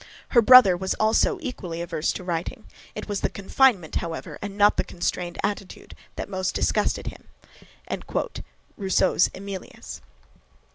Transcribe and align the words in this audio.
Her 0.29 0.41
brother 0.41 0.75
was 0.75 0.95
also 0.95 1.37
equally 1.43 1.79
averse 1.79 2.11
to 2.13 2.23
writing: 2.23 2.63
it 2.95 3.07
was 3.07 3.21
the 3.21 3.29
confinement, 3.29 3.97
however, 3.97 4.39
and 4.41 4.57
not 4.57 4.77
the 4.77 4.83
constrained 4.83 5.37
attitude, 5.43 5.93
that 6.15 6.27
most 6.27 6.55
disgusted 6.55 7.05
him." 7.15 7.27
Rousseau's 8.77 9.29
"Emilius.") 9.35 10.01